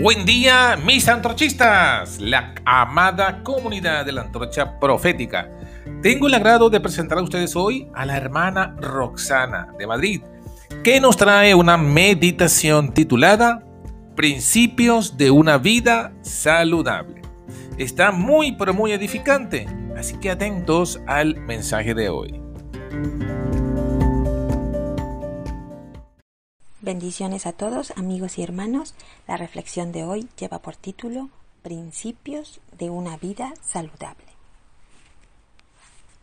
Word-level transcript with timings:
Buen 0.00 0.24
día, 0.24 0.78
mis 0.84 1.08
antorchistas, 1.08 2.20
la 2.20 2.54
amada 2.64 3.42
comunidad 3.42 4.06
de 4.06 4.12
la 4.12 4.22
antorcha 4.22 4.78
profética. 4.78 5.50
Tengo 6.02 6.28
el 6.28 6.34
agrado 6.34 6.70
de 6.70 6.78
presentar 6.78 7.18
a 7.18 7.22
ustedes 7.22 7.56
hoy 7.56 7.88
a 7.94 8.06
la 8.06 8.16
hermana 8.16 8.76
Roxana 8.78 9.74
de 9.76 9.88
Madrid, 9.88 10.22
que 10.84 11.00
nos 11.00 11.16
trae 11.16 11.52
una 11.52 11.76
meditación 11.76 12.94
titulada 12.94 13.64
Principios 14.14 15.16
de 15.16 15.32
una 15.32 15.58
vida 15.58 16.12
saludable. 16.22 17.22
Está 17.76 18.12
muy 18.12 18.52
pero 18.52 18.72
muy 18.72 18.92
edificante, 18.92 19.66
así 19.96 20.16
que 20.18 20.30
atentos 20.30 21.00
al 21.08 21.36
mensaje 21.40 21.94
de 21.94 22.08
hoy. 22.08 22.40
Bendiciones 26.88 27.44
a 27.44 27.52
todos, 27.52 27.90
amigos 27.98 28.38
y 28.38 28.42
hermanos. 28.42 28.94
La 29.26 29.36
reflexión 29.36 29.92
de 29.92 30.04
hoy 30.04 30.26
lleva 30.38 30.62
por 30.62 30.74
título 30.74 31.28
Principios 31.60 32.62
de 32.78 32.88
una 32.88 33.18
vida 33.18 33.52
saludable. 33.60 34.24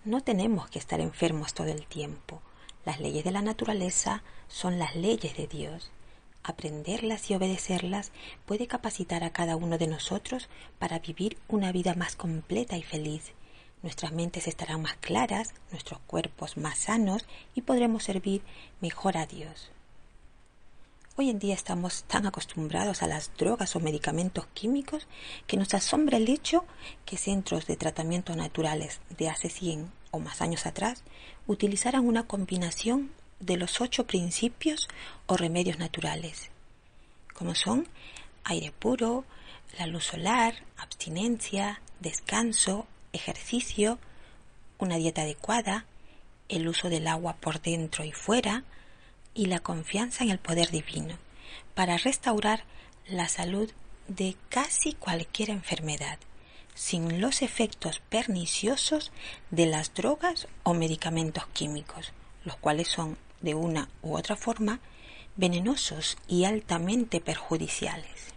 No 0.06 0.22
tenemos 0.22 0.68
que 0.68 0.80
estar 0.80 1.00
enfermos 1.02 1.54
todo 1.54 1.68
el 1.68 1.86
tiempo. 1.86 2.42
Las 2.84 3.00
leyes 3.00 3.24
de 3.24 3.30
la 3.30 3.44
naturaleza 3.44 4.24
son 4.48 4.80
las 4.80 4.96
leyes 4.96 5.38
de 5.38 5.46
Dios. 5.46 5.92
Aprenderlas 6.42 7.30
y 7.30 7.36
obedecerlas 7.36 8.12
puede 8.48 8.66
capacitar 8.66 9.24
a 9.24 9.30
cada 9.30 9.58
uno 9.58 9.78
de 9.78 9.86
nosotros 9.86 10.50
para 10.80 10.98
vivir 10.98 11.38
una 11.48 11.72
vida 11.72 11.94
más 11.94 12.16
completa 12.16 12.76
y 12.76 12.82
feliz. 12.82 13.34
Nuestras 13.84 14.14
mentes 14.14 14.48
estarán 14.48 14.82
más 14.82 14.96
claras, 14.96 15.54
nuestros 15.70 16.00
cuerpos 16.08 16.58
más 16.58 16.80
sanos 16.80 17.28
y 17.54 17.62
podremos 17.62 18.04
servir 18.04 18.42
mejor 18.82 19.16
a 19.18 19.28
Dios. 19.28 19.70
Hoy 21.18 21.30
en 21.30 21.40
día 21.40 21.54
estamos 21.54 22.04
tan 22.04 22.26
acostumbrados 22.26 23.02
a 23.02 23.08
las 23.08 23.32
drogas 23.38 23.78
o 23.78 23.80
medicamentos 23.80 24.48
químicos 24.48 25.08
que 25.48 25.56
nos 25.56 25.74
asombra 25.74 26.18
el 26.18 26.28
hecho 26.28 26.66
que 27.06 27.16
centros 27.16 27.68
de 27.68 27.78
tratamiento 27.78 28.36
naturales 28.36 29.00
de 29.18 29.30
hace 29.30 29.48
100 29.48 29.90
o 30.12 30.20
más 30.20 30.42
años 30.42 30.66
atrás 30.66 31.06
utilizaran 31.48 32.06
una 32.06 32.24
combinación 32.24 33.12
de 33.40 33.56
los 33.56 33.80
ocho 33.80 34.06
principios 34.06 34.90
o 35.26 35.38
remedios 35.38 35.80
naturales, 35.80 36.50
como 37.34 37.56
son 37.56 37.88
aire 38.44 38.74
puro, 38.78 39.24
la 39.80 39.88
luz 39.88 40.04
solar, 40.04 40.66
abstinencia, 40.76 41.80
descanso, 42.02 42.88
ejercicio, 43.14 44.00
una 44.80 44.98
dieta 44.98 45.22
adecuada, 45.22 45.86
el 46.50 46.68
uso 46.68 46.90
del 46.90 47.08
agua 47.08 47.38
por 47.38 47.62
dentro 47.62 48.04
y 48.04 48.12
fuera, 48.12 48.66
y 49.36 49.46
la 49.46 49.60
confianza 49.60 50.24
en 50.24 50.32
el 50.32 50.40
poder 50.40 50.72
divino 50.72 51.20
para 51.76 51.98
restaurar 51.98 52.64
la 53.08 53.28
salud 53.28 53.70
de 54.08 54.36
casi 54.50 54.94
cualquier 54.94 55.50
enfermedad, 55.52 56.18
sin 56.74 57.22
los 57.22 57.42
efectos 57.42 58.02
perniciosos 58.10 59.12
de 59.52 59.68
las 59.68 59.94
drogas 59.94 60.48
o 60.64 60.74
medicamentos 60.74 61.46
químicos, 61.48 62.14
los 62.44 62.56
cuales 62.56 62.88
son, 62.88 63.18
de 63.42 63.54
una 63.54 63.90
u 64.02 64.16
otra 64.16 64.36
forma, 64.36 64.80
venenosos 65.36 66.18
y 66.28 66.46
altamente 66.46 67.20
perjudiciales. 67.20 68.34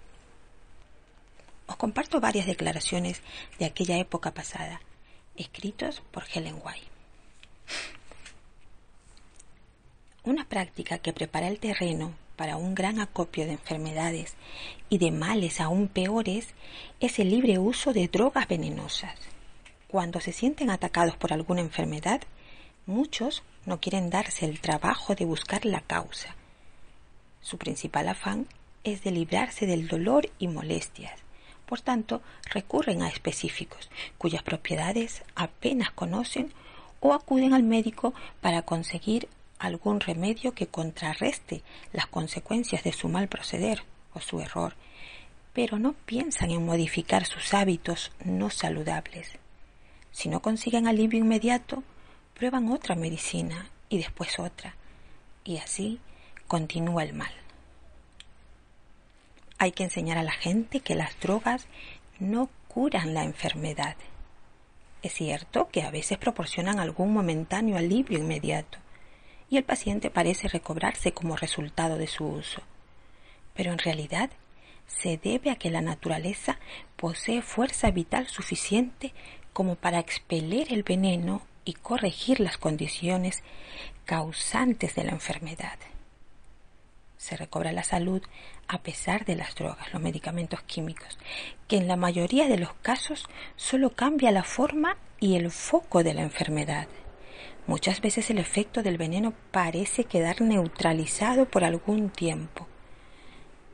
Os 1.66 1.76
comparto 1.76 2.20
varias 2.20 2.46
declaraciones 2.46 3.22
de 3.58 3.66
aquella 3.66 3.98
época 3.98 4.32
pasada, 4.32 4.80
escritos 5.36 6.02
por 6.10 6.24
Helen 6.32 6.60
White. 6.62 6.88
Una 10.28 10.44
práctica 10.44 10.98
que 10.98 11.14
prepara 11.14 11.48
el 11.48 11.58
terreno 11.58 12.12
para 12.36 12.58
un 12.58 12.74
gran 12.74 13.00
acopio 13.00 13.46
de 13.46 13.52
enfermedades 13.52 14.34
y 14.90 14.98
de 14.98 15.10
males 15.10 15.58
aún 15.58 15.88
peores 15.88 16.48
es 17.00 17.18
el 17.18 17.30
libre 17.30 17.58
uso 17.58 17.94
de 17.94 18.08
drogas 18.08 18.46
venenosas. 18.46 19.18
Cuando 19.86 20.20
se 20.20 20.34
sienten 20.34 20.68
atacados 20.68 21.16
por 21.16 21.32
alguna 21.32 21.62
enfermedad, 21.62 22.20
muchos 22.84 23.42
no 23.64 23.80
quieren 23.80 24.10
darse 24.10 24.44
el 24.44 24.60
trabajo 24.60 25.14
de 25.14 25.24
buscar 25.24 25.64
la 25.64 25.80
causa. 25.80 26.36
Su 27.40 27.56
principal 27.56 28.06
afán 28.06 28.46
es 28.84 29.02
de 29.04 29.12
librarse 29.12 29.64
del 29.64 29.88
dolor 29.88 30.28
y 30.38 30.48
molestias. 30.48 31.18
Por 31.64 31.80
tanto, 31.80 32.20
recurren 32.52 33.00
a 33.00 33.08
específicos 33.08 33.88
cuyas 34.18 34.42
propiedades 34.42 35.22
apenas 35.34 35.90
conocen 35.90 36.52
o 37.00 37.14
acuden 37.14 37.54
al 37.54 37.62
médico 37.62 38.12
para 38.42 38.60
conseguir 38.60 39.26
algún 39.58 40.00
remedio 40.00 40.52
que 40.52 40.66
contrarreste 40.66 41.62
las 41.92 42.06
consecuencias 42.06 42.84
de 42.84 42.92
su 42.92 43.08
mal 43.08 43.28
proceder 43.28 43.82
o 44.14 44.20
su 44.20 44.40
error, 44.40 44.74
pero 45.52 45.78
no 45.78 45.92
piensan 45.92 46.50
en 46.50 46.64
modificar 46.64 47.26
sus 47.26 47.54
hábitos 47.54 48.12
no 48.24 48.50
saludables. 48.50 49.32
Si 50.12 50.28
no 50.28 50.40
consiguen 50.40 50.86
alivio 50.86 51.18
inmediato, 51.18 51.82
prueban 52.34 52.70
otra 52.70 52.94
medicina 52.94 53.68
y 53.88 53.98
después 53.98 54.38
otra, 54.38 54.76
y 55.44 55.58
así 55.58 56.00
continúa 56.46 57.02
el 57.02 57.14
mal. 57.14 57.32
Hay 59.58 59.72
que 59.72 59.82
enseñar 59.82 60.18
a 60.18 60.22
la 60.22 60.32
gente 60.32 60.80
que 60.80 60.94
las 60.94 61.18
drogas 61.20 61.66
no 62.20 62.48
curan 62.68 63.14
la 63.14 63.24
enfermedad. 63.24 63.96
Es 65.02 65.14
cierto 65.14 65.68
que 65.68 65.82
a 65.82 65.90
veces 65.90 66.18
proporcionan 66.18 66.78
algún 66.78 67.12
momentáneo 67.12 67.76
alivio 67.76 68.18
inmediato, 68.18 68.78
y 69.50 69.56
el 69.56 69.64
paciente 69.64 70.10
parece 70.10 70.48
recobrarse 70.48 71.12
como 71.12 71.36
resultado 71.36 71.98
de 71.98 72.06
su 72.06 72.26
uso. 72.26 72.62
Pero 73.54 73.72
en 73.72 73.78
realidad 73.78 74.30
se 74.86 75.18
debe 75.18 75.50
a 75.50 75.56
que 75.56 75.70
la 75.70 75.80
naturaleza 75.80 76.58
posee 76.96 77.42
fuerza 77.42 77.90
vital 77.90 78.26
suficiente 78.26 79.12
como 79.52 79.74
para 79.74 79.98
expeler 79.98 80.72
el 80.72 80.82
veneno 80.82 81.42
y 81.64 81.74
corregir 81.74 82.40
las 82.40 82.58
condiciones 82.58 83.42
causantes 84.04 84.94
de 84.94 85.04
la 85.04 85.12
enfermedad. 85.12 85.78
Se 87.18 87.36
recobra 87.36 87.72
la 87.72 87.82
salud 87.82 88.22
a 88.68 88.78
pesar 88.78 89.24
de 89.24 89.34
las 89.34 89.54
drogas, 89.54 89.92
los 89.92 90.00
medicamentos 90.00 90.62
químicos, 90.62 91.18
que 91.66 91.76
en 91.76 91.88
la 91.88 91.96
mayoría 91.96 92.48
de 92.48 92.58
los 92.58 92.72
casos 92.74 93.26
solo 93.56 93.90
cambia 93.90 94.30
la 94.30 94.44
forma 94.44 94.96
y 95.20 95.34
el 95.34 95.50
foco 95.50 96.04
de 96.04 96.14
la 96.14 96.22
enfermedad. 96.22 96.86
Muchas 97.68 98.00
veces 98.00 98.30
el 98.30 98.38
efecto 98.38 98.82
del 98.82 98.96
veneno 98.96 99.34
parece 99.50 100.04
quedar 100.04 100.40
neutralizado 100.40 101.44
por 101.44 101.64
algún 101.64 102.08
tiempo, 102.08 102.66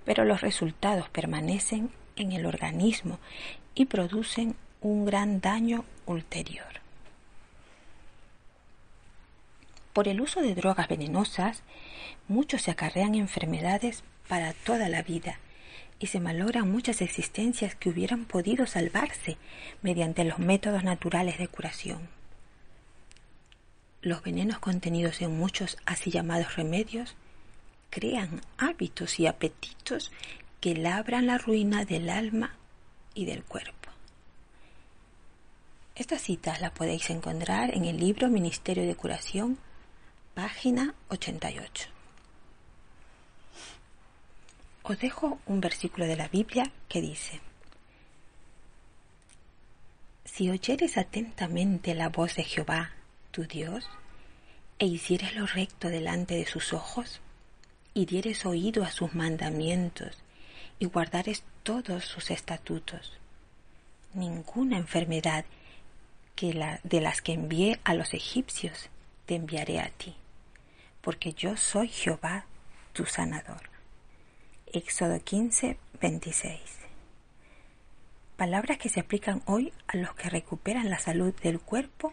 pero 0.05 0.25
los 0.25 0.41
resultados 0.41 1.09
permanecen 1.11 1.91
en 2.17 2.33
el 2.33 2.45
organismo 2.45 3.21
y 3.73 3.85
producen 3.85 4.57
un 4.81 5.05
gran 5.05 5.41
daño 5.41 5.85
ulterior. 6.07 6.67
Por 9.93 10.09
el 10.09 10.21
uso 10.21 10.43
de 10.43 10.57
drogas 10.57 10.89
venenosas, 10.89 11.63
muchos 12.27 12.63
se 12.63 12.73
acarrean 12.73 13.15
enfermedades 13.15 14.03
para 14.27 14.55
toda 14.55 14.89
la 14.89 15.03
vida 15.03 15.39
y 16.01 16.09
se 16.09 16.19
malogran 16.19 16.69
muchas 16.69 17.01
existencias 17.01 17.77
que 17.77 17.91
hubieran 17.91 18.25
podido 18.25 18.67
salvarse 18.67 19.37
mediante 19.83 20.25
los 20.25 20.41
métodos 20.41 20.83
naturales 20.83 21.39
de 21.39 21.47
curación. 21.47 22.24
Los 24.05 24.23
venenos 24.23 24.59
contenidos 24.59 25.23
en 25.23 25.35
muchos 25.35 25.79
así 25.87 26.11
llamados 26.11 26.57
remedios 26.57 27.17
crean 27.89 28.43
hábitos 28.59 29.19
y 29.19 29.27
apetitos 29.27 30.13
que 30.61 30.77
labran 30.77 31.27
la 31.27 31.39
ruina 31.39 31.87
del 31.87 32.11
alma 32.11 32.55
y 33.15 33.25
del 33.25 33.43
cuerpo. 33.45 33.89
Estas 35.95 36.21
citas 36.21 36.61
las 36.61 36.73
podéis 36.73 37.09
encontrar 37.09 37.75
en 37.75 37.87
el 37.87 37.97
libro 37.97 38.29
Ministerio 38.29 38.87
de 38.87 38.95
Curación, 38.95 39.57
página 40.35 40.95
88. 41.09 41.89
Os 44.83 44.99
dejo 44.99 45.39
un 45.47 45.63
versículo 45.63 46.05
de 46.05 46.17
la 46.17 46.29
Biblia 46.29 46.71
que 46.91 47.01
dice, 47.01 47.41
Si 50.27 50.51
oyeres 50.51 50.99
atentamente 50.99 51.95
la 51.95 52.11
voz 52.11 52.35
de 52.35 52.45
Jehová, 52.45 52.91
tu 53.35 53.45
Dios, 53.47 53.91
e 54.79 54.87
hicieres 54.87 55.35
lo 55.35 55.45
recto 55.45 55.89
delante 55.89 56.37
de 56.37 56.47
sus 56.47 56.73
ojos, 56.73 57.21
y 57.93 58.07
dieres 58.07 58.47
oído 58.47 58.85
a 58.85 58.93
sus 58.93 59.13
mandamientos, 59.13 60.23
y 60.79 60.87
guardares 60.87 61.43
todos 61.65 62.05
sus 62.05 62.31
estatutos, 62.31 63.19
ninguna 64.13 64.77
enfermedad 64.77 65.45
que 66.37 66.55
la, 66.55 66.79
de 66.85 67.01
las 67.01 67.23
que 67.23 67.33
envié 67.33 67.81
a 67.83 67.95
los 67.95 68.15
egipcios 68.15 68.89
te 69.27 69.35
enviaré 69.35 69.81
a 69.81 69.89
ti, 69.89 70.15
porque 71.01 71.33
yo 71.33 71.57
soy 71.57 71.89
Jehová 71.89 72.47
tu 72.93 73.05
sanador. 73.05 73.69
Éxodo 74.73 75.19
15, 75.19 75.77
26. 76.01 76.61
Palabras 78.37 78.79
que 78.79 78.89
se 78.89 79.01
aplican 79.01 79.43
hoy 79.47 79.73
a 79.89 79.97
los 79.97 80.15
que 80.15 80.31
recuperan 80.31 80.89
la 80.89 81.01
salud 81.01 81.35
del 81.43 81.61
cuerpo 81.61 82.13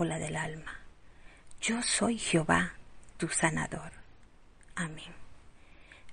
cola 0.00 0.18
del 0.18 0.34
alma. 0.34 0.80
Yo 1.60 1.82
soy 1.82 2.16
Jehová, 2.16 2.72
tu 3.18 3.28
sanador. 3.28 3.92
Amén. 4.74 5.12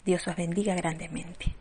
Dios 0.04 0.28
os 0.28 0.36
bendiga 0.36 0.76
grandemente. 0.76 1.56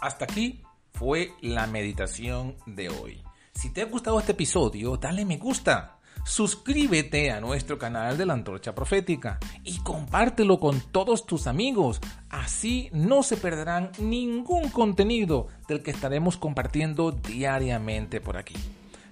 Hasta 0.00 0.24
aquí 0.24 0.60
fue 0.92 1.30
la 1.40 1.68
meditación 1.68 2.56
de 2.66 2.88
hoy. 2.88 3.22
Si 3.54 3.72
te 3.72 3.82
ha 3.82 3.84
gustado 3.84 4.18
este 4.18 4.32
episodio, 4.32 4.96
dale 4.96 5.24
me 5.24 5.36
gusta 5.36 5.98
Suscríbete 6.24 7.30
a 7.30 7.40
nuestro 7.40 7.78
canal 7.78 8.16
de 8.16 8.26
la 8.26 8.34
Antorcha 8.34 8.74
Profética 8.74 9.38
y 9.64 9.78
compártelo 9.78 10.60
con 10.60 10.80
todos 10.80 11.26
tus 11.26 11.46
amigos. 11.46 12.00
Así 12.30 12.88
no 12.92 13.22
se 13.22 13.36
perderán 13.36 13.90
ningún 13.98 14.70
contenido 14.70 15.48
del 15.68 15.82
que 15.82 15.90
estaremos 15.90 16.36
compartiendo 16.36 17.10
diariamente 17.10 18.20
por 18.20 18.36
aquí. 18.36 18.54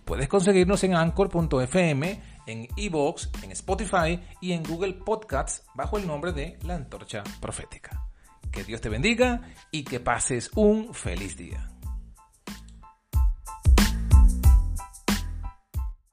Puedes 0.04 0.28
conseguirnos 0.28 0.82
en 0.84 0.94
anchor.fm, 0.94 2.22
en 2.46 2.68
evox, 2.76 3.30
en 3.42 3.52
Spotify 3.52 4.20
y 4.40 4.52
en 4.52 4.62
Google 4.62 4.94
Podcasts 4.94 5.64
bajo 5.74 5.98
el 5.98 6.06
nombre 6.06 6.32
de 6.32 6.58
La 6.62 6.74
Antorcha 6.74 7.22
Profética. 7.40 8.06
Que 8.50 8.64
Dios 8.64 8.80
te 8.80 8.88
bendiga 8.88 9.42
y 9.70 9.84
que 9.84 10.00
pases 10.00 10.50
un 10.54 10.94
feliz 10.94 11.36
día. 11.36 11.69